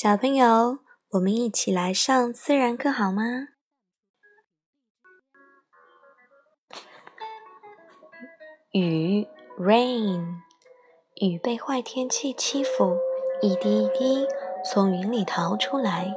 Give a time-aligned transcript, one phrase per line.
[0.00, 3.48] 小朋友，我们一起来上自然课好吗？
[8.70, 9.26] 雨
[9.58, 10.36] ，rain，
[11.16, 12.96] 雨被坏天气欺负，
[13.42, 14.24] 一滴一滴
[14.64, 16.14] 从云里逃出来，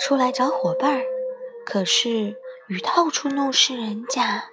[0.00, 1.04] 出来找伙伴儿。
[1.66, 4.44] 可是雨到处弄湿人家，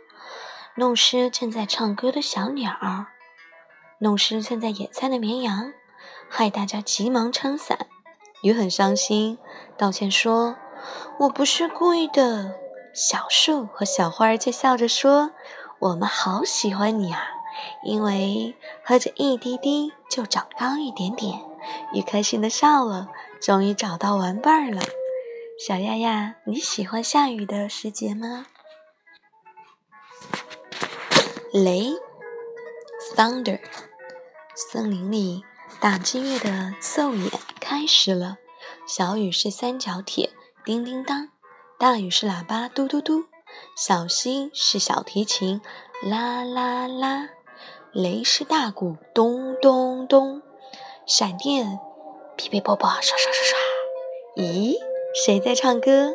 [0.75, 2.75] 弄湿正在唱歌的小鸟，
[3.99, 5.71] 弄湿正在野餐的绵羊，
[6.27, 7.87] 害大家急忙撑伞。
[8.47, 9.37] 雨很伤心，
[9.77, 10.55] 道歉说
[11.19, 12.55] ：“我不是故意的。”
[12.95, 15.31] 小树和小花儿却笑着说。
[15.79, 17.27] 我们好喜欢你啊，
[17.83, 18.55] 因为
[18.85, 21.41] 喝着一滴滴就长高一点点。
[21.93, 23.09] 雨开心的笑了，
[23.41, 24.81] 终于找到玩伴了。
[25.59, 28.45] 小丫丫，你喜欢下雨的时节吗？
[31.51, 31.91] 雷
[33.13, 33.59] ，thunder，
[34.55, 35.43] 森林里
[35.79, 38.37] 打击乐的奏演开始了。
[38.87, 40.31] 小雨是三角铁，
[40.65, 41.27] 叮叮当；
[41.77, 43.25] 大雨是喇叭，嘟嘟嘟。
[43.75, 45.61] 小溪是小提琴，
[46.03, 47.29] 啦啦啦；
[47.91, 50.41] 雷是大鼓，咚咚咚；
[51.05, 51.79] 闪电，
[52.35, 53.57] 噼噼啵啵，刷刷刷刷。
[54.35, 54.75] 咦，
[55.25, 56.13] 谁在唱歌？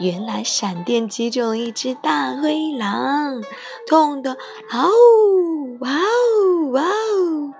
[0.00, 3.42] 原来闪电击中了一只大灰狼，
[3.86, 4.36] 痛得
[4.70, 5.90] 嗷呜哇
[6.42, 7.52] 呜哇呜！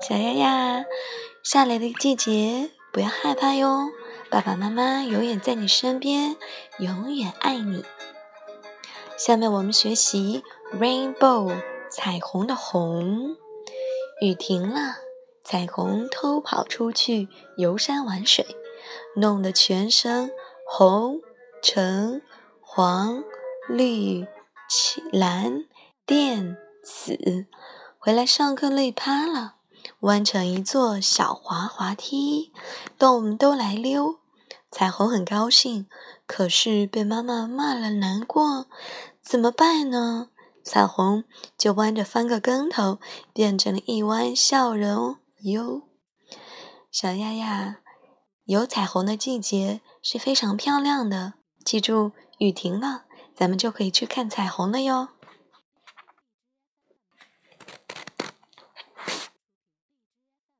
[0.00, 0.84] 小丫丫，
[1.42, 3.90] 下雷的季节不要害怕哟，
[4.30, 6.36] 爸爸妈妈永远在你身边，
[6.78, 7.84] 永远爱你。
[9.18, 10.42] 下面我们学习
[10.72, 11.54] rainbow
[11.90, 13.36] 彩虹的红。
[14.22, 14.96] 雨停了，
[15.44, 18.46] 彩虹偷跑出去游山玩水，
[19.16, 20.30] 弄得全身
[20.66, 21.20] 红、
[21.62, 22.22] 橙、
[22.62, 23.22] 黄、
[23.68, 24.26] 绿、
[24.68, 25.66] 青、蓝、
[26.06, 27.46] 靛、紫。
[27.98, 29.56] 回来上课累趴了，
[30.00, 32.52] 弯成一座小滑滑梯。
[32.98, 34.20] 动物们都来溜，
[34.70, 35.86] 彩虹很高兴，
[36.26, 38.66] 可是被妈妈骂了，难过。
[39.22, 40.28] 怎么办呢？
[40.62, 41.24] 彩虹
[41.56, 42.98] 就弯着翻个跟头，
[43.32, 45.82] 变成了一弯笑容哟。
[46.90, 47.76] 小丫丫，
[48.44, 51.34] 有彩虹的季节是非常漂亮的。
[51.64, 53.04] 记住，雨停了，
[53.34, 55.08] 咱们就可以去看彩虹了哟。